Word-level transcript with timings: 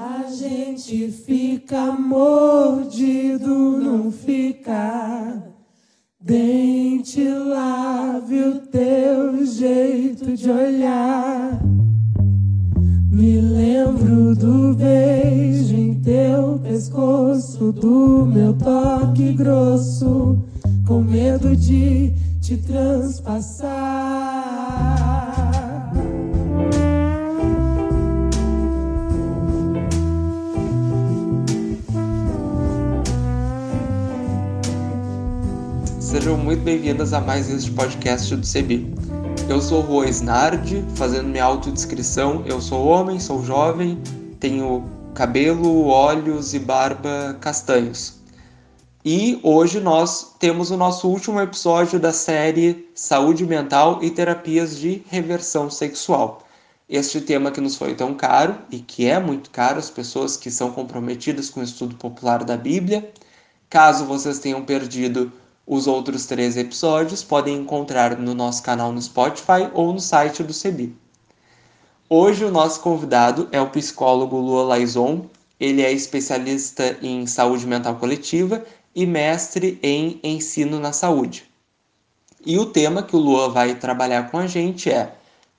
A 0.00 0.30
gente 0.30 1.10
fica 1.10 1.90
mordido, 1.90 3.48
não 3.80 4.12
fica. 4.12 5.42
Dente 6.20 7.28
lave 7.28 8.42
o 8.44 8.60
teu 8.60 9.44
jeito 9.44 10.36
de 10.36 10.48
olhar. 10.48 11.60
Me 13.10 13.40
lembro 13.40 14.36
do 14.36 14.72
beijo 14.76 15.74
em 15.74 16.00
teu 16.00 16.60
pescoço, 16.60 17.72
do 17.72 18.24
meu 18.24 18.54
toque 18.54 19.32
grosso, 19.32 20.44
com 20.86 21.00
medo 21.00 21.56
de 21.56 22.12
te 22.40 22.56
transpassar. 22.56 23.58
Sejam 36.18 36.36
muito 36.36 36.64
bem-vindas 36.64 37.12
a 37.12 37.20
mais 37.20 37.48
este 37.48 37.70
podcast 37.70 38.34
do 38.34 38.44
CEBI. 38.44 38.92
Eu 39.48 39.62
sou 39.62 39.84
o 39.84 39.86
Juan 39.86 40.08
Snardi, 40.08 40.84
fazendo 40.96 41.28
minha 41.28 41.44
autodescrição. 41.44 42.42
Eu 42.44 42.60
sou 42.60 42.88
homem, 42.88 43.20
sou 43.20 43.44
jovem, 43.44 44.02
tenho 44.40 44.82
cabelo, 45.14 45.86
olhos 45.86 46.54
e 46.54 46.58
barba 46.58 47.38
castanhos. 47.40 48.14
E 49.04 49.38
hoje 49.44 49.78
nós 49.78 50.34
temos 50.40 50.72
o 50.72 50.76
nosso 50.76 51.08
último 51.08 51.40
episódio 51.40 52.00
da 52.00 52.12
série 52.12 52.90
Saúde 52.96 53.46
Mental 53.46 54.00
e 54.02 54.10
Terapias 54.10 54.76
de 54.76 55.04
Reversão 55.08 55.70
Sexual. 55.70 56.42
Este 56.88 57.20
tema 57.20 57.52
que 57.52 57.60
nos 57.60 57.76
foi 57.76 57.94
tão 57.94 58.12
caro 58.12 58.56
e 58.72 58.80
que 58.80 59.06
é 59.06 59.20
muito 59.20 59.50
caro 59.50 59.78
às 59.78 59.88
pessoas 59.88 60.36
que 60.36 60.50
são 60.50 60.72
comprometidas 60.72 61.48
com 61.48 61.60
o 61.60 61.62
estudo 61.62 61.94
popular 61.94 62.42
da 62.42 62.56
Bíblia. 62.56 63.08
Caso 63.70 64.04
vocês 64.04 64.40
tenham 64.40 64.64
perdido 64.64 65.32
os 65.68 65.86
outros 65.86 66.24
três 66.24 66.56
episódios, 66.56 67.22
podem 67.22 67.58
encontrar 67.58 68.16
no 68.16 68.34
nosso 68.34 68.62
canal 68.62 68.90
no 68.90 69.02
Spotify 69.02 69.68
ou 69.74 69.92
no 69.92 70.00
site 70.00 70.42
do 70.42 70.54
CEBI. 70.54 70.96
Hoje 72.08 72.42
o 72.42 72.50
nosso 72.50 72.80
convidado 72.80 73.46
é 73.52 73.60
o 73.60 73.68
psicólogo 73.68 74.38
Lua 74.38 74.74
Laison. 74.74 75.26
Ele 75.60 75.82
é 75.82 75.92
especialista 75.92 76.96
em 77.02 77.26
saúde 77.26 77.66
mental 77.66 77.96
coletiva 77.96 78.64
e 78.94 79.04
mestre 79.04 79.78
em 79.82 80.18
ensino 80.24 80.80
na 80.80 80.94
saúde. 80.94 81.44
E 82.46 82.56
o 82.58 82.64
tema 82.64 83.02
que 83.02 83.14
o 83.14 83.18
Lua 83.18 83.50
vai 83.50 83.74
trabalhar 83.74 84.30
com 84.30 84.38
a 84.38 84.46
gente 84.46 84.90
é 84.90 85.12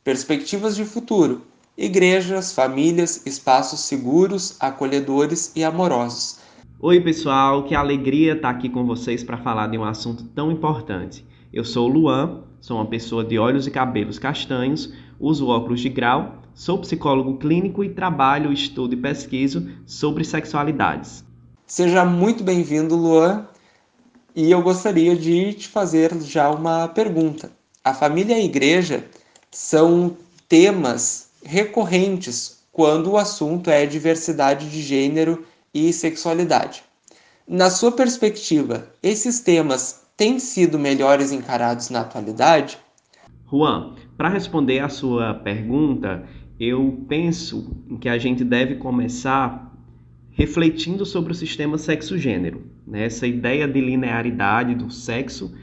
Perspectivas 0.04 0.76
de 0.76 0.86
futuro, 0.86 1.46
igrejas, 1.78 2.52
famílias, 2.52 3.22
espaços 3.28 3.82
seguros, 3.82 4.56
acolhedores 4.60 5.52
e 5.56 5.64
amorosos. 5.64 6.39
Oi, 6.81 7.02
pessoal, 7.02 7.66
que 7.66 7.75
alegria 7.75 8.31
estar 8.35 8.52
aqui 8.52 8.69
com 8.69 8.85
vocês 8.85 9.22
para 9.22 9.35
falar 9.35 9.67
de 9.67 9.77
um 9.77 9.83
assunto 9.83 10.23
tão 10.33 10.49
importante. 10.49 11.25
Eu 11.52 11.66
sou 11.66 11.89
o 11.89 11.91
Luan, 11.91 12.45
sou 12.61 12.77
uma 12.77 12.85
pessoa 12.85 13.22
de 13.22 13.38
olhos 13.38 13.67
e 13.67 13.72
cabelos 13.72 14.17
castanhos, 14.17 14.94
uso 15.19 15.50
óculos 15.50 15.81
de 15.81 15.89
grau, 15.89 16.38
sou 16.53 16.77
psicólogo 16.77 17.38
clínico 17.38 17.83
e 17.83 17.89
trabalho, 17.89 18.53
estudo 18.53 18.94
e 18.94 18.97
pesquiso 18.97 19.69
sobre 19.85 20.23
sexualidades. 20.23 21.22
Seja 21.67 22.05
muito 22.05 22.45
bem-vindo, 22.45 22.95
Luan. 22.95 23.45
E 24.33 24.50
eu 24.50 24.61
gostaria 24.61 25.17
de 25.17 25.52
te 25.55 25.67
fazer 25.67 26.17
já 26.22 26.50
uma 26.50 26.88
pergunta. 26.88 27.52
A 27.83 27.94
família 27.94 28.38
e 28.38 28.41
a 28.41 28.45
igreja 28.45 29.03
são 29.52 30.16
temas 30.47 31.30
recorrentes 31.44 32.63
quando 32.72 33.11
o 33.11 33.17
assunto 33.17 33.69
é 33.69 33.85
diversidade 33.85 34.69
de 34.69 34.81
gênero 34.81 35.45
e 35.74 35.91
sexualidade. 35.94 36.84
Na 37.47 37.69
sua 37.69 37.91
perspectiva, 37.91 38.88
esses 39.02 39.40
temas 39.40 40.07
têm 40.16 40.38
sido 40.38 40.78
melhores 40.78 41.31
encarados 41.31 41.90
na 41.90 42.02
atualidade? 42.02 42.78
Juan, 43.50 43.96
para 44.18 44.30
responder 44.30 44.80
a 44.80 44.90
sua 44.90 45.34
pergunta, 45.34 46.24
eu 46.59 47.06
penso 47.07 47.75
que 48.00 48.09
a 48.09 48.18
gente 48.18 48.44
deve 48.44 48.75
começar 48.75 49.74
refletindo 50.30 51.06
sobre 51.06 51.31
o 51.31 51.35
sistema 51.35 51.78
sexo-gênero, 51.78 52.63
né? 52.86 53.06
essa 53.06 53.25
ideia 53.25 53.68
de 53.68 53.81
linearidade 53.81 54.75
do 54.75 54.91
sexo, 54.91 55.53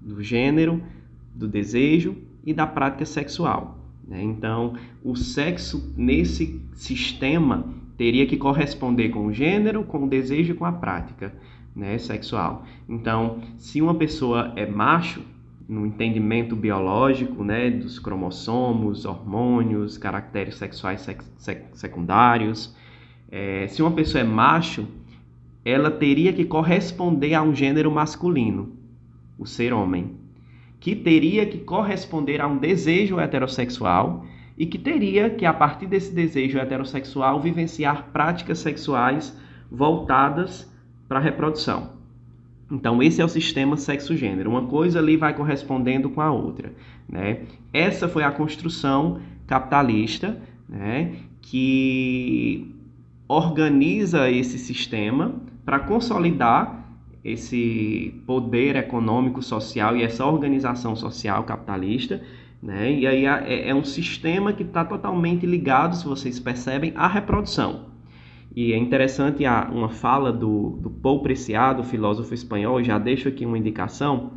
do 0.00 0.22
gênero, 0.22 0.82
do 1.34 1.46
desejo 1.46 2.16
e 2.44 2.52
da 2.52 2.66
prática 2.66 3.04
sexual. 3.04 3.78
Né? 4.06 4.22
Então, 4.22 4.74
o 5.04 5.14
sexo 5.14 5.92
nesse 5.96 6.60
sistema 6.74 7.75
teria 7.96 8.26
que 8.26 8.36
corresponder 8.36 9.08
com 9.08 9.26
o 9.26 9.32
gênero, 9.32 9.84
com 9.84 10.04
o 10.04 10.08
desejo 10.08 10.52
e 10.52 10.56
com 10.56 10.64
a 10.64 10.72
prática 10.72 11.34
né, 11.74 11.98
sexual. 11.98 12.64
Então, 12.88 13.40
se 13.56 13.82
uma 13.82 13.94
pessoa 13.94 14.52
é 14.56 14.66
macho, 14.66 15.22
no 15.68 15.84
entendimento 15.84 16.54
biológico 16.54 17.42
né, 17.42 17.70
dos 17.70 17.98
cromossomos, 17.98 19.04
hormônios, 19.04 19.98
caracteres 19.98 20.56
sexuais 20.56 21.00
sec 21.00 21.22
sec 21.36 21.64
secundários, 21.74 22.74
é, 23.30 23.66
se 23.66 23.82
uma 23.82 23.90
pessoa 23.90 24.20
é 24.20 24.24
macho, 24.24 24.86
ela 25.64 25.90
teria 25.90 26.32
que 26.32 26.44
corresponder 26.44 27.34
a 27.34 27.42
um 27.42 27.52
gênero 27.52 27.90
masculino, 27.90 28.76
o 29.36 29.44
ser 29.44 29.72
homem, 29.72 30.12
que 30.78 30.94
teria 30.94 31.44
que 31.44 31.58
corresponder 31.58 32.40
a 32.40 32.46
um 32.46 32.58
desejo 32.58 33.18
heterossexual 33.18 34.24
e 34.56 34.64
que 34.66 34.78
teria 34.78 35.28
que, 35.28 35.44
a 35.44 35.52
partir 35.52 35.86
desse 35.86 36.14
desejo 36.14 36.58
heterossexual, 36.58 37.40
vivenciar 37.40 38.08
práticas 38.12 38.58
sexuais 38.58 39.36
voltadas 39.70 40.70
para 41.08 41.18
a 41.18 41.22
reprodução. 41.22 41.90
Então, 42.70 43.02
esse 43.02 43.20
é 43.20 43.24
o 43.24 43.28
sistema 43.28 43.76
sexo-gênero. 43.76 44.50
Uma 44.50 44.66
coisa 44.66 44.98
ali 44.98 45.16
vai 45.16 45.34
correspondendo 45.34 46.10
com 46.10 46.20
a 46.20 46.32
outra. 46.32 46.72
Né? 47.08 47.42
Essa 47.72 48.08
foi 48.08 48.24
a 48.24 48.30
construção 48.30 49.20
capitalista 49.46 50.40
né, 50.68 51.14
que 51.40 52.74
organiza 53.28 54.30
esse 54.30 54.58
sistema 54.58 55.34
para 55.64 55.80
consolidar 55.80 56.85
esse 57.32 58.14
poder 58.26 58.76
econômico, 58.76 59.42
social 59.42 59.96
e 59.96 60.02
essa 60.02 60.24
organização 60.24 60.94
social 60.94 61.44
capitalista 61.44 62.20
né? 62.62 62.92
E 62.92 63.06
aí 63.06 63.26
é, 63.26 63.68
é 63.68 63.74
um 63.74 63.84
sistema 63.84 64.52
que 64.52 64.62
está 64.62 64.84
totalmente 64.84 65.46
ligado, 65.46 65.94
se 65.94 66.04
vocês 66.04 66.40
percebem, 66.40 66.92
à 66.96 67.06
reprodução. 67.06 67.86
E 68.54 68.72
é 68.72 68.76
interessante 68.76 69.44
a, 69.44 69.70
uma 69.70 69.88
fala 69.88 70.32
do, 70.32 70.70
do 70.80 70.90
Paul 70.90 71.22
Preciado, 71.22 71.84
filósofo 71.84 72.32
espanhol, 72.32 72.82
já 72.82 72.98
deixo 72.98 73.28
aqui 73.28 73.44
uma 73.44 73.58
indicação, 73.58 74.32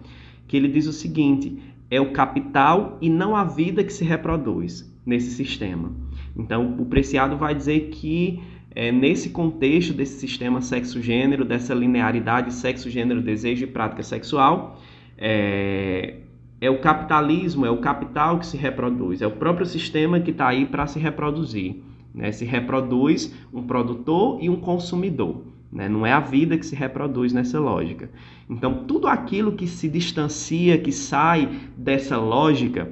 que 0.47 0.57
ele 0.57 0.67
diz 0.67 0.85
o 0.85 0.93
seguinte: 0.93 1.57
é 1.89 2.01
o 2.01 2.11
capital 2.11 2.97
e 3.01 3.09
não 3.09 3.35
a 3.35 3.43
vida 3.43 3.83
que 3.83 3.93
se 3.93 4.03
reproduz 4.03 4.93
nesse 5.05 5.31
sistema. 5.31 5.91
Então, 6.37 6.75
o 6.77 6.85
Preciado 6.85 7.37
vai 7.37 7.55
dizer 7.55 7.89
que 7.89 8.41
é, 8.75 8.91
nesse 8.91 9.29
contexto 9.29 9.93
desse 9.93 10.19
sistema 10.19 10.61
sexo-gênero, 10.61 11.43
dessa 11.43 11.73
linearidade 11.73 12.53
sexo-gênero, 12.53 13.21
desejo 13.21 13.63
e 13.63 13.67
prática 13.67 14.03
sexual, 14.03 14.79
é, 15.17 16.17
é 16.61 16.69
o 16.69 16.79
capitalismo, 16.79 17.65
é 17.65 17.71
o 17.71 17.77
capital 17.77 18.39
que 18.39 18.45
se 18.45 18.57
reproduz, 18.57 19.21
é 19.21 19.27
o 19.27 19.31
próprio 19.31 19.65
sistema 19.65 20.19
que 20.19 20.31
está 20.31 20.47
aí 20.47 20.65
para 20.65 20.85
se 20.87 20.99
reproduzir. 20.99 21.77
Né? 22.13 22.31
Se 22.31 22.45
reproduz 22.45 23.33
um 23.53 23.63
produtor 23.63 24.39
e 24.41 24.49
um 24.49 24.57
consumidor. 24.57 25.43
Né? 25.71 25.87
Não 25.87 26.05
é 26.05 26.11
a 26.11 26.19
vida 26.19 26.57
que 26.57 26.65
se 26.65 26.75
reproduz 26.75 27.31
nessa 27.33 27.59
lógica. 27.59 28.09
Então, 28.49 28.85
tudo 28.85 29.07
aquilo 29.07 29.53
que 29.53 29.67
se 29.67 29.87
distancia, 29.87 30.77
que 30.77 30.91
sai 30.91 31.49
dessa 31.77 32.17
lógica, 32.17 32.91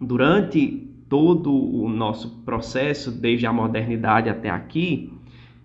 durante 0.00 0.85
todo 1.08 1.52
o 1.52 1.88
nosso 1.88 2.42
processo, 2.44 3.10
desde 3.10 3.46
a 3.46 3.52
modernidade 3.52 4.28
até 4.28 4.50
aqui, 4.50 5.12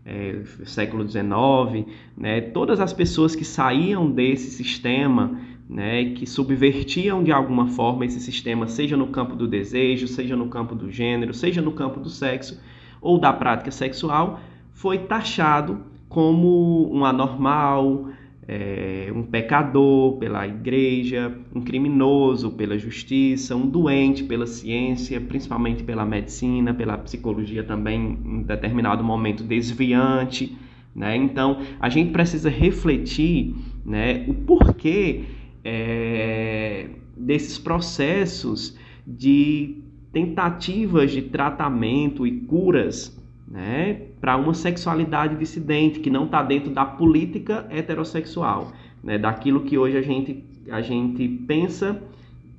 é, 0.06 0.42
século 0.66 1.08
XIX, 1.08 1.88
né? 2.18 2.42
todas 2.42 2.80
as 2.80 2.92
pessoas 2.94 3.36
que 3.36 3.46
saíam 3.46 4.10
desse 4.10 4.50
sistema 4.52 5.40
né, 5.72 6.12
que 6.14 6.26
subvertiam 6.26 7.24
de 7.24 7.32
alguma 7.32 7.68
forma 7.68 8.06
esse 8.06 8.20
sistema, 8.20 8.68
seja 8.68 8.98
no 8.98 9.08
campo 9.08 9.38
do 9.38 9.48
desejo, 9.48 10.06
seja 10.06 10.36
no 10.36 10.50
campo 10.50 10.76
do 10.76 10.92
gênero, 10.92 11.34
seja 11.34 11.62
no 11.62 11.72
campo 11.72 12.02
do 12.02 12.10
sexo 12.10 12.60
ou 13.00 13.18
da 13.18 13.32
prática 13.32 13.72
sexual, 13.72 14.42
foi 14.74 14.98
taxado 14.98 15.82
como 16.10 16.94
um 16.94 17.06
anormal, 17.06 18.10
é, 18.54 19.10
um 19.16 19.24
pecador 19.24 20.18
pela 20.18 20.46
igreja, 20.46 21.34
um 21.56 21.62
criminoso 21.62 22.52
pela 22.52 22.78
justiça, 22.78 23.56
um 23.56 23.66
doente 23.66 24.26
pela 24.26 24.46
ciência, 24.46 25.22
principalmente 25.22 25.84
pela 25.84 26.04
medicina, 26.06 26.74
pela 26.74 26.98
psicologia 26.98 27.64
também, 27.64 28.20
em 28.26 28.42
determinado 28.42 29.06
momento 29.06 29.42
desviante. 29.42 30.58
Né? 30.94 31.16
Então, 31.16 31.62
a 31.80 31.88
gente 31.88 32.12
precisa 32.12 32.50
refletir 32.50 33.56
né, 33.86 34.26
o 34.28 34.34
porquê 34.34 35.24
é, 35.64 36.90
desses 37.16 37.58
processos 37.58 38.78
de 39.08 39.78
tentativas 40.12 41.10
de 41.10 41.22
tratamento 41.22 42.28
e 42.28 42.42
curas 42.42 43.18
né, 43.52 44.08
para 44.22 44.38
uma 44.38 44.54
sexualidade 44.54 45.36
dissidente 45.36 46.00
que 46.00 46.10
não 46.10 46.24
está 46.24 46.42
dentro 46.42 46.72
da 46.72 46.86
política 46.86 47.68
heterossexual, 47.70 48.72
né, 49.04 49.18
daquilo 49.18 49.62
que 49.62 49.78
hoje 49.78 49.98
a 49.98 50.02
gente, 50.02 50.46
a 50.70 50.82
gente 50.82 51.28
pensa 51.28 52.02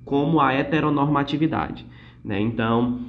como 0.05 0.39
a 0.39 0.53
heteronormatividade. 0.53 1.87
Né? 2.23 2.39
Então, 2.41 3.01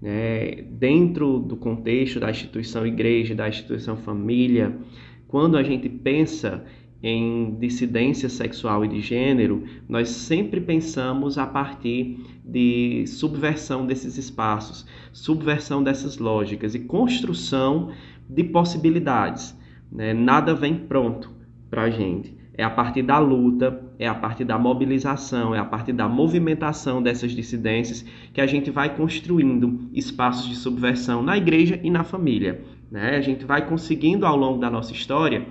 né, 0.00 0.62
dentro 0.70 1.40
do 1.40 1.56
contexto 1.56 2.20
da 2.20 2.30
instituição 2.30 2.86
igreja, 2.86 3.34
da 3.34 3.48
instituição 3.48 3.96
família, 3.96 4.78
quando 5.26 5.58
a 5.58 5.64
gente 5.64 5.88
pensa 5.88 6.64
em 7.02 7.56
dissidência 7.58 8.28
sexual 8.28 8.84
e 8.84 8.88
de 8.88 9.00
gênero, 9.00 9.64
nós 9.88 10.08
sempre 10.10 10.60
pensamos 10.60 11.38
a 11.38 11.46
partir 11.46 12.20
de 12.46 13.04
subversão 13.06 13.84
desses 13.84 14.16
espaços, 14.16 14.86
subversão 15.12 15.82
dessas 15.82 16.18
lógicas 16.18 16.74
e 16.74 16.80
construção 16.80 17.90
de 18.28 18.44
possibilidades. 18.44 19.58
Né? 19.90 20.14
Nada 20.14 20.54
vem 20.54 20.76
pronto 20.76 21.30
para 21.68 21.82
a 21.82 21.90
gente. 21.90 22.36
É 22.54 22.64
a 22.64 22.70
partir 22.70 23.02
da 23.02 23.18
luta, 23.18 23.82
é 23.98 24.06
a 24.06 24.14
partir 24.14 24.44
da 24.44 24.58
mobilização, 24.58 25.54
é 25.54 25.58
a 25.58 25.64
partir 25.64 25.92
da 25.92 26.08
movimentação 26.08 27.02
dessas 27.02 27.32
dissidências 27.32 28.04
que 28.32 28.40
a 28.40 28.46
gente 28.46 28.70
vai 28.70 28.96
construindo 28.96 29.90
espaços 29.92 30.48
de 30.48 30.56
subversão 30.56 31.22
na 31.22 31.36
igreja 31.36 31.78
e 31.82 31.90
na 31.90 32.02
família. 32.02 32.62
Né? 32.90 33.16
A 33.16 33.20
gente 33.20 33.44
vai 33.44 33.68
conseguindo 33.68 34.24
ao 34.24 34.36
longo 34.36 34.58
da 34.58 34.70
nossa 34.70 34.92
história 34.92 35.46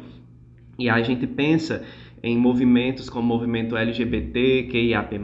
e 0.80 0.90
a 0.90 1.02
gente 1.02 1.28
pensa 1.28 1.84
em 2.24 2.38
movimentos 2.38 3.08
como 3.08 3.26
o 3.26 3.38
movimento 3.38 3.78
LGBT, 3.78 4.64
QIAP+, 4.72 5.20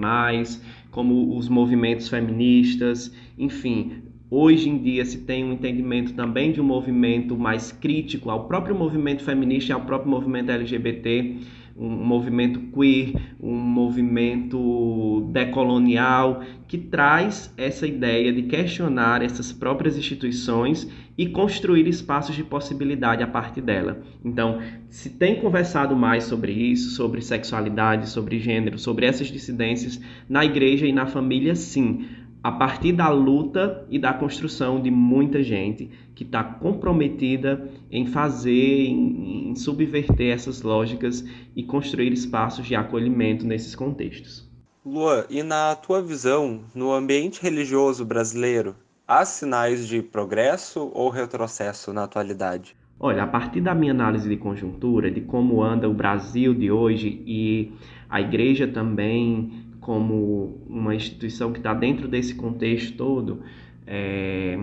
como 0.92 1.36
os 1.36 1.50
movimentos 1.50 2.10
feministas, 2.10 3.12
enfim, 3.38 4.04
Hoje 4.34 4.70
em 4.70 4.78
dia 4.78 5.04
se 5.04 5.18
tem 5.18 5.44
um 5.44 5.52
entendimento 5.52 6.14
também 6.14 6.54
de 6.54 6.62
um 6.62 6.64
movimento 6.64 7.38
mais 7.38 7.74
crítico 7.74 8.30
ao 8.30 8.48
próprio 8.48 8.74
movimento 8.74 9.26
feminista 9.26 9.74
e 9.74 9.76
ao 9.76 9.82
próprio 9.82 10.10
movimento 10.10 10.50
LGBT, 10.50 11.36
um 11.76 11.90
movimento 11.90 12.60
queer, 12.72 13.14
um 13.40 13.56
movimento 13.56 15.30
decolonial, 15.32 16.44
que 16.68 16.78
traz 16.78 17.54
essa 17.58 17.86
ideia 17.86 18.32
de 18.32 18.44
questionar 18.44 19.22
essas 19.22 19.52
próprias 19.52 19.98
instituições 19.98 20.88
e 21.18 21.28
construir 21.28 21.88
espaços 21.88 22.36
de 22.36 22.44
possibilidade 22.44 23.22
a 23.22 23.28
partir 23.28 23.62
dela. 23.62 24.02
Então, 24.24 24.60
se 24.90 25.10
tem 25.10 25.40
conversado 25.42 25.96
mais 25.96 26.24
sobre 26.24 26.52
isso, 26.52 26.92
sobre 26.92 27.22
sexualidade, 27.22 28.10
sobre 28.10 28.40
gênero, 28.40 28.80
sobre 28.80 29.06
essas 29.06 29.28
dissidências 29.28 30.00
na 30.28 30.46
igreja 30.46 30.88
e 30.88 30.94
na 30.94 31.06
família, 31.06 31.56
sim 31.56 32.06
a 32.44 32.52
partir 32.52 32.92
da 32.94 33.10
luta 33.10 33.86
e 33.90 34.00
da 34.00 34.14
construção 34.14 34.82
de 34.82 34.90
muita 34.90 35.44
gente 35.44 35.92
que 36.16 36.24
está 36.24 36.44
comprometida 36.44 37.70
em 37.92 38.06
fazer, 38.06 38.88
em, 38.88 39.52
em, 39.52 39.56
subverter 39.56 40.34
essas 40.34 40.62
lógicas 40.62 41.24
e 41.56 41.64
construir 41.64 42.12
espaços 42.12 42.66
de 42.66 42.76
acolhimento 42.76 43.46
nesses 43.46 43.76
contextos. 43.76 44.50
Lua, 44.84 45.28
e 45.30 45.44
na 45.44 45.76
tua 45.76 46.02
visão, 46.02 46.62
no 46.74 46.92
ambiente 46.92 47.42
religioso 47.42 48.04
brasileiro, 48.04 48.76
há 49.08 49.24
sinais 49.24 49.88
de 49.88 50.02
progresso 50.02 50.90
ou 50.94 51.10
retrocesso 51.10 51.94
na 51.94 52.06
atualidade? 52.06 52.76
Olha, 53.00 53.24
a 53.24 53.28
partir 53.28 53.62
da 53.62 53.76
minha 53.76 53.92
análise 53.92 54.30
de 54.30 54.38
conjuntura, 54.38 55.12
de 55.12 55.22
como 55.22 55.62
anda 55.64 55.90
o 55.90 55.94
Brasil 55.94 56.54
de 56.54 56.72
hoje 56.72 57.22
e 57.26 57.72
a 58.10 58.22
igreja 58.22 58.68
também 58.68 59.71
como 59.82 60.62
uma 60.70 60.96
instituição 60.96 61.52
que 61.52 61.58
está 61.60 61.74
dentro 61.74 62.08
desse 62.08 62.36
contexto 62.36 62.96
todo, 62.96 63.42
é, 63.86 64.58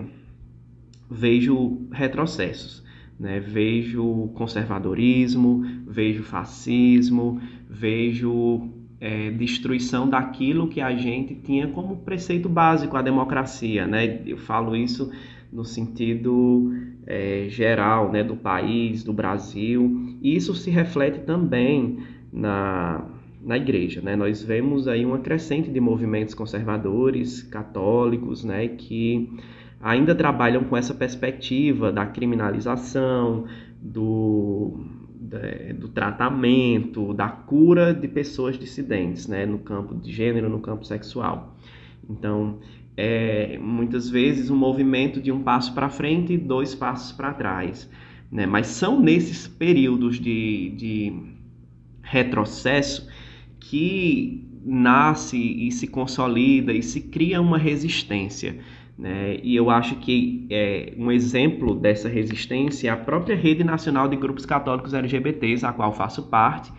vejo 1.11 1.87
retrocessos. 1.91 2.83
Né? 3.19 3.39
Vejo 3.39 4.29
conservadorismo, 4.33 5.61
vejo 5.85 6.23
fascismo, 6.23 7.39
vejo 7.69 8.69
é, 8.99 9.29
destruição 9.31 10.09
daquilo 10.09 10.69
que 10.69 10.79
a 10.79 10.95
gente 10.95 11.35
tinha 11.35 11.67
como 11.67 11.97
preceito 11.97 12.47
básico, 12.47 12.95
a 12.95 13.01
democracia. 13.01 13.85
Né? 13.85 14.21
Eu 14.25 14.37
falo 14.37 14.73
isso 14.73 15.11
no 15.51 15.65
sentido 15.65 16.73
é, 17.05 17.47
geral 17.49 18.09
né, 18.09 18.23
do 18.23 18.37
país, 18.37 19.03
do 19.03 19.11
Brasil, 19.11 20.17
e 20.21 20.35
isso 20.35 20.53
se 20.53 20.69
reflete 20.69 21.19
também 21.21 21.99
na, 22.31 23.03
na 23.41 23.57
igreja. 23.57 24.01
Né? 24.01 24.15
Nós 24.15 24.43
vemos 24.43 24.87
aí 24.87 25.05
uma 25.05 25.19
crescente 25.19 25.69
de 25.69 25.79
movimentos 25.79 26.33
conservadores, 26.33 27.41
católicos, 27.41 28.43
né, 28.43 28.67
que 28.67 29.29
ainda 29.81 30.13
trabalham 30.13 30.63
com 30.63 30.75
essa 30.75 30.93
perspectiva 30.93 31.91
da 31.91 32.05
criminalização, 32.05 33.45
do, 33.81 34.77
do 35.77 35.87
tratamento, 35.87 37.13
da 37.13 37.29
cura 37.29 37.93
de 37.93 38.07
pessoas 38.07 38.57
dissidentes, 38.57 39.27
né, 39.27 39.45
no 39.45 39.59
campo 39.59 39.95
de 39.95 40.11
gênero, 40.11 40.49
no 40.49 40.59
campo 40.59 40.85
sexual. 40.85 41.55
Então, 42.09 42.59
é 42.97 43.57
muitas 43.57 44.09
vezes 44.09 44.49
um 44.49 44.57
movimento 44.57 45.21
de 45.21 45.31
um 45.31 45.41
passo 45.41 45.73
para 45.73 45.87
frente 45.87 46.33
e 46.33 46.37
dois 46.37 46.75
passos 46.75 47.13
para 47.13 47.33
trás. 47.33 47.89
Né? 48.29 48.45
Mas 48.45 48.67
são 48.67 48.99
nesses 48.99 49.47
períodos 49.47 50.19
de, 50.19 50.71
de 50.71 51.13
retrocesso 52.01 53.07
que 53.69 54.49
nasce 54.65 55.37
e 55.37 55.71
se 55.71 55.85
consolida 55.85 56.73
e 56.73 56.81
se 56.81 57.01
cria 57.01 57.39
uma 57.39 57.59
resistência. 57.59 58.57
Né? 58.97 59.37
E 59.43 59.55
eu 59.55 59.69
acho 59.69 59.95
que 59.97 60.47
é, 60.49 60.93
um 60.97 61.11
exemplo 61.11 61.75
dessa 61.75 62.09
resistência 62.09 62.89
é 62.89 62.91
a 62.91 62.97
própria 62.97 63.35
Rede 63.35 63.63
Nacional 63.63 64.07
de 64.07 64.15
Grupos 64.15 64.43
Católicos 64.43 64.95
LGBTs, 64.95 65.63
a 65.67 65.71
qual 65.71 65.93
faço 65.93 66.23
parte, 66.23 66.71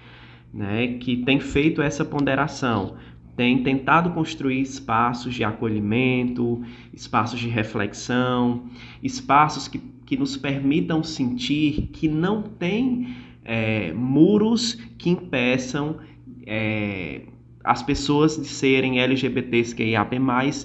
né? 0.53 0.99
que 0.99 1.19
tem 1.19 1.39
feito 1.39 1.81
essa 1.81 2.05
ponderação, 2.05 2.97
tem 3.37 3.63
tentado 3.63 4.11
construir 4.11 4.61
espaços 4.61 5.33
de 5.33 5.45
acolhimento, 5.45 6.61
espaços 6.93 7.39
de 7.39 7.49
reflexão, 7.49 8.65
espaços 9.01 9.69
que, 9.69 9.79
que 10.05 10.17
nos 10.17 10.37
permitam 10.37 11.05
sentir 11.05 11.89
que 11.93 12.09
não 12.09 12.43
tem 12.43 13.15
é, 13.45 13.93
muros 13.93 14.75
que 14.99 15.09
impeçam 15.09 15.97
é, 16.51 17.21
as 17.63 17.81
pessoas 17.81 18.37
de 18.37 18.49
serem 18.49 19.01
LGBTs 19.01 19.73
que 19.75 19.85
IAP+, 19.85 20.17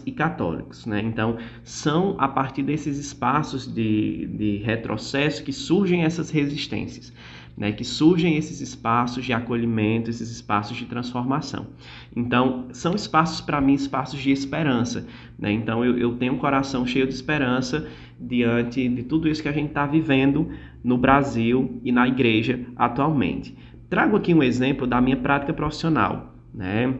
e 0.05 0.11
católicos. 0.11 0.85
Né? 0.87 1.01
Então, 1.01 1.37
são 1.63 2.15
a 2.17 2.27
partir 2.27 2.63
desses 2.63 2.97
espaços 2.97 3.71
de, 3.71 4.25
de 4.25 4.57
retrocesso 4.57 5.43
que 5.43 5.53
surgem 5.53 6.03
essas 6.03 6.31
resistências. 6.31 7.13
Né, 7.57 7.71
que 7.71 7.85
surgem 7.85 8.35
esses 8.35 8.59
espaços 8.59 9.23
de 9.23 9.31
acolhimento, 9.31 10.09
esses 10.09 10.29
espaços 10.29 10.75
de 10.75 10.87
transformação. 10.87 11.67
Então, 12.13 12.67
são 12.73 12.93
espaços 12.93 13.39
para 13.39 13.61
mim, 13.61 13.75
espaços 13.75 14.19
de 14.19 14.29
esperança. 14.29 15.07
Né? 15.39 15.53
Então, 15.53 15.85
eu, 15.85 15.97
eu, 15.97 16.17
tenho 16.17 16.33
um 16.33 16.37
coração 16.37 16.85
cheio 16.85 17.07
de 17.07 17.13
esperança 17.13 17.87
diante 18.19 18.89
de 18.89 19.03
tudo 19.03 19.29
isso 19.29 19.41
que 19.41 19.47
a 19.47 19.53
gente 19.53 19.69
está 19.69 19.85
vivendo 19.85 20.49
no 20.83 20.97
Brasil 20.97 21.79
e 21.81 21.93
na 21.93 22.05
igreja 22.05 22.59
atualmente. 22.75 23.55
Trago 23.95 24.17
aqui 24.17 24.33
um 24.33 24.43
exemplo 24.43 24.85
da 24.85 24.99
minha 24.99 25.15
prática 25.15 25.53
profissional. 25.53 26.33
Né? 26.53 26.95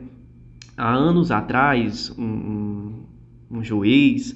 Há 0.78 0.94
anos 0.94 1.30
atrás, 1.30 2.10
um, 2.18 3.04
um 3.52 3.62
juiz 3.62 4.34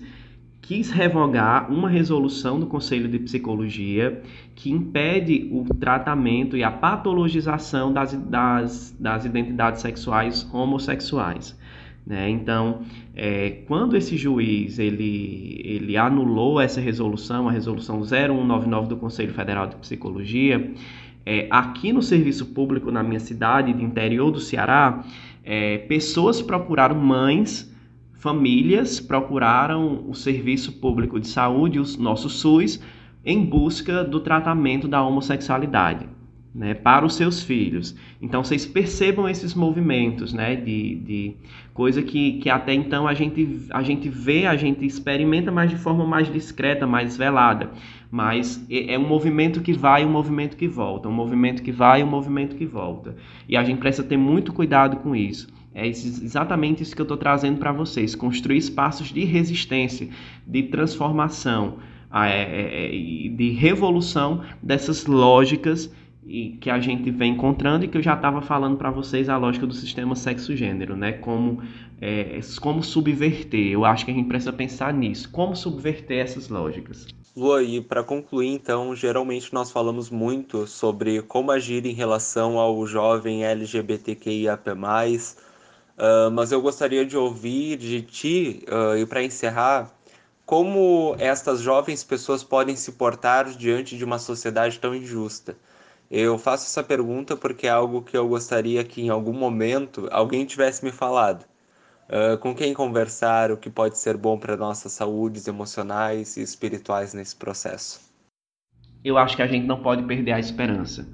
quis 0.62 0.92
revogar 0.92 1.72
uma 1.72 1.88
resolução 1.88 2.60
do 2.60 2.68
Conselho 2.68 3.08
de 3.08 3.18
Psicologia 3.18 4.22
que 4.56 4.70
impede 4.70 5.48
o 5.54 5.74
tratamento 5.74 6.58
e 6.58 6.62
a 6.62 6.70
patologização 6.70 7.94
das, 7.94 8.12
das, 8.12 8.94
das 9.00 9.24
identidades 9.24 9.80
sexuais 9.80 10.46
homossexuais. 10.52 11.58
Né? 12.06 12.30
Então, 12.30 12.82
é, 13.16 13.62
quando 13.68 13.96
esse 13.96 14.18
juiz 14.18 14.80
ele, 14.80 15.62
ele 15.64 15.96
anulou 15.96 16.60
essa 16.60 16.82
resolução, 16.82 17.48
a 17.48 17.54
resolução 17.54 18.02
0199 18.02 18.90
do 18.90 18.98
Conselho 18.98 19.34
Federal 19.34 19.68
de 19.68 19.78
Psicologia, 19.78 20.74
é, 21.32 21.46
aqui 21.52 21.94
no 21.94 22.02
serviço 22.02 22.44
público 22.48 22.90
na 22.90 23.04
minha 23.04 23.20
cidade, 23.20 23.72
de 23.72 23.84
interior 23.84 24.32
do 24.32 24.40
Ceará, 24.40 25.04
é, 25.44 25.78
pessoas 25.78 26.42
procuraram 26.42 26.96
mães, 26.96 27.72
famílias 28.16 29.00
procuraram 29.00 30.10
o 30.10 30.16
serviço 30.16 30.72
público 30.80 31.20
de 31.20 31.28
saúde, 31.28 31.80
o 31.80 31.84
nosso 32.00 32.30
SUS, 32.30 32.82
em 33.24 33.46
busca 33.46 34.04
do 34.04 34.20
tratamento 34.20 34.88
da 34.88 35.04
homossexualidade. 35.04 36.10
Né, 36.54 36.74
para 36.74 37.06
os 37.06 37.14
seus 37.14 37.44
filhos. 37.44 37.96
Então 38.20 38.44
vocês 38.44 38.66
percebam 38.66 39.30
esses 39.30 39.54
movimentos, 39.54 40.34
né, 40.34 40.56
de, 40.56 40.96
de 40.96 41.36
coisa 41.76 42.02
que, 42.02 42.40
que 42.40 42.50
até 42.50 42.74
então 42.74 43.08
a 43.08 43.14
gente, 43.14 43.68
a 43.70 43.84
gente 43.84 44.10
vê, 44.10 44.48
a 44.48 44.56
gente 44.56 44.84
experimenta, 44.84 45.52
mas 45.52 45.70
de 45.70 45.78
forma 45.78 46.08
mais 46.08 46.32
discreta, 46.32 46.88
mais 46.88 47.16
velada. 47.16 47.70
Mas 48.10 48.66
é, 48.68 48.96
é 48.96 49.00
um 49.00 49.08
movimento 49.08 49.62
que 49.62 49.74
vai, 49.74 50.04
um 50.04 50.10
movimento 50.10 50.58
que 50.58 50.68
volta, 50.68 51.08
um 51.08 51.14
movimento 51.14 51.62
que 51.62 51.72
vai, 51.72 52.04
um 52.04 52.08
movimento 52.08 52.56
que 52.56 52.66
volta. 52.66 53.16
E 53.48 53.56
a 53.56 53.64
gente 53.64 53.78
precisa 53.78 54.08
ter 54.08 54.18
muito 54.18 54.52
cuidado 54.52 54.98
com 54.98 55.16
isso. 55.16 55.48
É 55.74 55.88
exatamente 55.88 56.82
isso 56.82 56.96
que 56.96 57.02
eu 57.02 57.04
estou 57.04 57.18
trazendo 57.18 57.60
para 57.60 57.72
vocês: 57.72 58.16
construir 58.16 58.58
espaços 58.58 59.14
de 59.14 59.24
resistência, 59.24 60.10
de 60.46 60.64
transformação, 60.64 61.78
é, 62.12 62.90
de 62.90 63.52
revolução 63.52 64.42
dessas 64.62 65.06
lógicas 65.06 65.94
e 66.30 66.58
que 66.58 66.70
a 66.70 66.80
gente 66.80 67.10
vem 67.10 67.34
encontrando 67.34 67.84
e 67.84 67.88
que 67.88 67.98
eu 67.98 68.02
já 68.04 68.14
estava 68.14 68.40
falando 68.40 68.78
para 68.78 68.92
vocês 68.92 69.28
a 69.28 69.36
lógica 69.36 69.66
do 69.66 69.74
sistema 69.74 70.16
sexo-gênero, 70.16 70.96
né? 70.96 71.14
Como, 71.14 71.64
é, 72.00 72.40
como 72.62 72.84
subverter. 72.84 73.72
Eu 73.72 73.84
acho 73.84 74.06
que 74.06 74.12
a 74.12 74.14
gente 74.14 74.28
precisa 74.28 74.54
pensar 74.54 74.94
nisso. 74.94 75.28
Como 75.32 75.56
subverter 75.56 76.20
essas 76.20 76.48
lógicas. 76.48 77.08
Lua, 77.36 77.64
e 77.64 77.82
para 77.82 78.04
concluir, 78.04 78.50
então, 78.50 78.96
geralmente 78.96 79.52
nós 79.52 79.72
falamos 79.72 80.12
muito 80.12 80.68
sobre 80.68 81.24
como 81.24 81.50
agir 81.50 81.84
em 81.88 81.94
relação 81.94 82.60
ao 82.60 82.86
jovem 82.86 83.44
LGBTQIAP+, 83.44 84.72
uh, 84.72 86.32
mas 86.32 86.52
eu 86.52 86.62
gostaria 86.62 87.06
de 87.06 87.18
ouvir 87.18 87.78
de 87.78 88.04
ti, 88.04 88.64
uh, 88.68 88.98
e 88.98 89.06
para 89.06 89.24
encerrar, 89.24 89.92
como 90.46 91.16
estas 91.18 91.62
jovens 91.62 92.04
pessoas 92.04 92.44
podem 92.44 92.76
se 92.76 92.92
portar 92.92 93.46
diante 93.50 93.98
de 93.98 94.04
uma 94.04 94.20
sociedade 94.20 94.78
tão 94.78 94.94
injusta? 94.94 95.56
Eu 96.10 96.40
faço 96.40 96.66
essa 96.66 96.84
pergunta 96.84 97.38
porque 97.38 97.68
é 97.68 97.70
algo 97.70 98.02
que 98.02 98.18
eu 98.18 98.28
gostaria 98.28 98.84
que 98.84 99.02
em 99.02 99.10
algum 99.10 99.34
momento 99.34 100.08
alguém 100.12 100.44
tivesse 100.44 100.84
me 100.84 100.92
falado. 100.92 101.46
Uh, 102.10 102.36
com 102.40 102.56
quem 102.56 102.74
conversar, 102.74 103.52
o 103.52 103.58
que 103.58 103.70
pode 103.70 104.00
ser 104.00 104.18
bom 104.18 104.36
para 104.40 104.58
nossas 104.58 104.92
saúdes 104.92 105.48
emocionais 105.48 106.36
e 106.38 106.42
espirituais 106.42 107.14
nesse 107.14 107.36
processo. 107.36 108.02
Eu 109.04 109.20
acho 109.20 109.36
que 109.36 109.44
a 109.44 109.48
gente 109.48 109.68
não 109.68 109.84
pode 109.84 110.02
perder 110.04 110.32
a 110.32 110.40
esperança. 110.40 111.08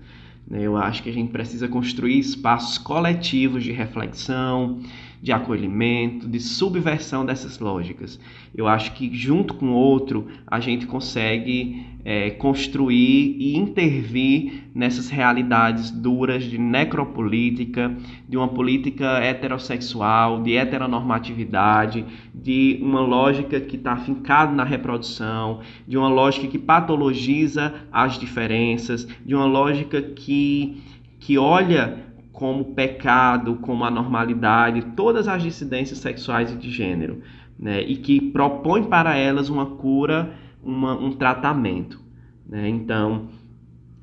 Né? 0.47 0.61
Eu 0.61 0.77
acho 0.77 1.03
que 1.03 1.09
a 1.09 1.13
gente 1.13 1.31
precisa 1.31 1.67
construir 1.67 2.17
espaços 2.17 2.77
coletivos 2.77 3.63
de 3.63 3.73
reflexão, 3.73 4.81
de 5.21 5.33
acolhimento, 5.33 6.29
de 6.29 6.39
subversão 6.39 7.25
dessas 7.25 7.59
lógicas. 7.59 8.17
Eu 8.55 8.67
acho 8.67 8.93
que 8.93 9.13
junto 9.13 9.55
com 9.55 9.67
o 9.67 9.73
outro 9.73 10.27
a 10.47 10.61
gente 10.61 10.85
consegue 10.85 11.85
é, 12.05 12.29
construir 12.31 13.35
e 13.37 13.57
intervir 13.57 14.64
nessas 14.75 15.09
realidades 15.09 15.89
duras 15.89 16.43
de 16.43 16.57
necropolítica, 16.57 17.95
de 18.27 18.35
uma 18.35 18.49
política 18.49 19.19
heterossexual, 19.19 20.43
de 20.43 20.57
heteronormatividade, 20.57 22.05
de 22.33 22.77
uma 22.81 22.99
lógica 22.99 23.61
que 23.61 23.77
está 23.77 23.95
fincada 23.95 24.51
na 24.51 24.65
reprodução, 24.65 25.61
de 25.87 25.97
uma 25.97 26.09
lógica 26.09 26.47
que 26.47 26.59
patologiza 26.59 27.73
as 27.89 28.19
diferenças, 28.19 29.07
de 29.25 29.33
uma 29.33 29.45
lógica 29.45 30.01
que, 30.01 30.83
que 31.21 31.37
olha 31.37 32.03
como 32.33 32.65
pecado, 32.75 33.55
como 33.61 33.85
anormalidade, 33.85 34.81
todas 34.93 35.29
as 35.29 35.41
dissidências 35.41 35.99
sexuais 35.99 36.51
e 36.51 36.57
de 36.57 36.69
gênero, 36.69 37.21
né? 37.57 37.81
e 37.81 37.95
que 37.95 38.19
propõe 38.19 38.83
para 38.83 39.15
elas 39.15 39.47
uma 39.47 39.67
cura, 39.67 40.33
uma, 40.61 40.93
um 40.99 41.13
tratamento. 41.13 42.03
Né? 42.45 42.67
Então, 42.67 43.29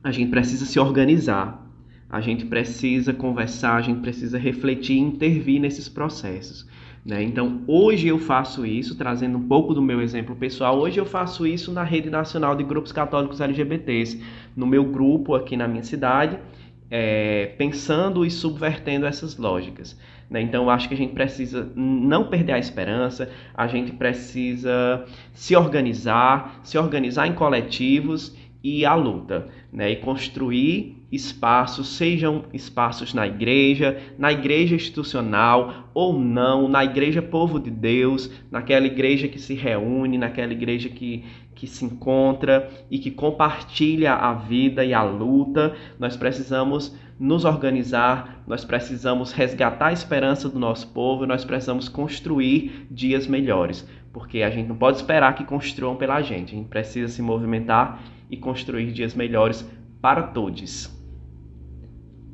a 0.02 0.10
gente 0.10 0.30
precisa 0.30 0.64
se 0.64 0.78
organizar, 0.78 1.66
a 2.08 2.20
gente 2.20 2.44
precisa 2.44 3.12
conversar, 3.12 3.76
a 3.76 3.82
gente 3.82 4.00
precisa 4.00 4.38
refletir 4.38 4.96
e 4.96 5.00
intervir 5.00 5.60
nesses 5.60 5.88
processos. 5.88 6.66
Né? 7.04 7.22
Então, 7.22 7.62
hoje 7.66 8.08
eu 8.08 8.18
faço 8.18 8.64
isso, 8.64 8.96
trazendo 8.96 9.38
um 9.38 9.48
pouco 9.48 9.74
do 9.74 9.82
meu 9.82 10.00
exemplo 10.00 10.36
pessoal. 10.36 10.78
Hoje 10.78 11.00
eu 11.00 11.06
faço 11.06 11.46
isso 11.46 11.72
na 11.72 11.82
Rede 11.82 12.10
Nacional 12.10 12.54
de 12.54 12.62
Grupos 12.62 12.92
Católicos 12.92 13.40
LGBTs, 13.40 14.22
no 14.54 14.66
meu 14.66 14.84
grupo 14.84 15.34
aqui 15.34 15.56
na 15.56 15.66
minha 15.66 15.82
cidade 15.82 16.38
é, 16.94 17.46
pensando 17.56 18.22
e 18.22 18.30
subvertendo 18.30 19.06
essas 19.06 19.38
lógicas. 19.38 19.98
Né? 20.28 20.42
Então, 20.42 20.64
eu 20.64 20.70
acho 20.70 20.88
que 20.88 20.94
a 20.94 20.96
gente 20.96 21.14
precisa 21.14 21.72
não 21.74 22.28
perder 22.28 22.52
a 22.52 22.58
esperança, 22.58 23.30
a 23.54 23.66
gente 23.66 23.92
precisa 23.92 25.02
se 25.32 25.56
organizar, 25.56 26.60
se 26.62 26.76
organizar 26.76 27.26
em 27.26 27.32
coletivos 27.32 28.36
e 28.62 28.84
a 28.84 28.94
luta, 28.94 29.48
né? 29.72 29.90
E 29.90 29.96
construir 29.96 31.02
espaços, 31.10 31.96
sejam 31.96 32.44
espaços 32.52 33.14
na 33.14 33.26
igreja, 33.26 33.98
na 34.18 34.30
igreja 34.30 34.74
institucional 34.74 35.88
ou 35.94 36.18
não, 36.18 36.68
na 36.68 36.84
igreja 36.84 37.22
povo 37.22 37.58
de 37.58 37.70
Deus, 37.70 38.30
naquela 38.50 38.86
igreja 38.86 39.28
que 39.28 39.38
se 39.38 39.54
reúne, 39.54 40.18
naquela 40.18 40.52
igreja 40.52 40.90
que, 40.90 41.24
que 41.54 41.66
se 41.66 41.84
encontra 41.84 42.70
e 42.90 42.98
que 42.98 43.10
compartilha 43.10 44.12
a 44.12 44.34
vida 44.34 44.84
e 44.84 44.92
a 44.92 45.02
luta. 45.02 45.74
Nós 45.98 46.16
precisamos 46.16 46.94
nos 47.18 47.44
organizar, 47.44 48.42
nós 48.46 48.64
precisamos 48.64 49.32
resgatar 49.32 49.86
a 49.86 49.92
esperança 49.92 50.48
do 50.48 50.58
nosso 50.58 50.88
povo, 50.88 51.24
nós 51.24 51.44
precisamos 51.44 51.88
construir 51.88 52.86
dias 52.90 53.26
melhores, 53.26 53.88
porque 54.12 54.42
a 54.42 54.50
gente 54.50 54.68
não 54.68 54.76
pode 54.76 54.96
esperar 54.96 55.34
que 55.34 55.44
construam 55.44 55.94
pela 55.94 56.20
gente, 56.20 56.52
a 56.52 56.58
gente 56.58 56.68
precisa 56.68 57.06
se 57.12 57.22
movimentar 57.22 58.02
e 58.32 58.36
construir 58.38 58.90
dias 58.92 59.14
melhores 59.14 59.62
para 60.00 60.22
todos. 60.22 60.90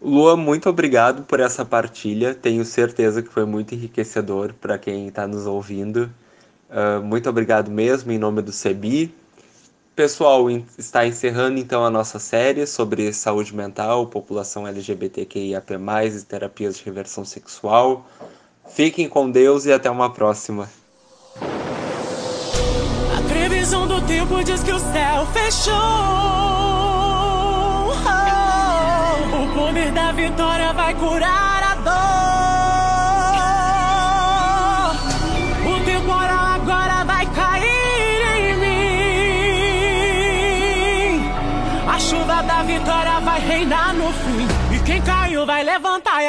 Lua, 0.00 0.37
muito 0.37 0.71
obrigado 0.71 1.25
por 1.25 1.40
essa 1.40 1.64
partilha. 1.64 2.33
Tenho 2.33 2.64
certeza 2.64 3.21
que 3.21 3.28
foi 3.28 3.45
muito 3.45 3.75
enriquecedor 3.75 4.55
para 4.55 4.78
quem 4.78 5.09
está 5.09 5.26
nos 5.26 5.45
ouvindo. 5.45 6.09
Uh, 6.71 7.02
muito 7.02 7.28
obrigado 7.28 7.69
mesmo, 7.69 8.12
em 8.12 8.19
nome 8.19 8.40
do 8.40 8.52
CEBI. 8.52 9.12
Pessoal, 9.97 10.49
está 10.78 11.05
encerrando 11.05 11.59
então 11.59 11.85
a 11.85 11.90
nossa 11.90 12.21
série 12.21 12.64
sobre 12.64 13.12
saúde 13.12 13.52
mental, 13.52 14.07
população 14.07 14.69
LGBTQIAP+, 14.69 15.75
e 15.75 16.23
terapias 16.23 16.78
de 16.78 16.85
reversão 16.85 17.25
sexual. 17.25 18.07
Fiquem 18.69 19.09
com 19.09 19.28
Deus 19.28 19.67
e 19.67 19.73
até 19.73 19.90
uma 19.90 20.12
próxima 20.12 20.69
previsão 23.69 23.87
do 23.87 24.01
tempo 24.01 24.43
diz 24.43 24.63
que 24.63 24.73
o 24.73 24.79
céu 24.79 25.27
fechou. 25.27 25.75
Oh, 27.75 29.43
o 29.43 29.55
poder 29.55 29.93
da 29.93 30.11
vitória 30.13 30.73
vai 30.73 30.95
curar 30.95 31.58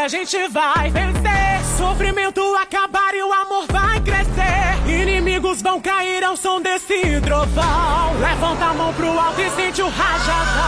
gente 0.09 0.47
vai 0.47 0.89
vencer. 0.89 1.63
Sofrimento 1.77 2.41
acabar 2.55 3.13
e 3.13 3.21
o 3.21 3.31
amor 3.31 3.65
vai 3.71 4.01
crescer. 4.01 4.91
Inimigos 4.91 5.61
vão 5.61 5.79
cair 5.79 6.23
ao 6.23 6.35
som 6.35 6.59
desse 6.59 7.21
trovão. 7.21 8.19
Levanta 8.19 8.65
a 8.65 8.73
mão 8.73 8.91
pro 8.93 9.07
alto 9.07 9.39
e 9.39 9.49
sente 9.51 9.81
o 9.83 9.87
rajadão. 9.87 10.58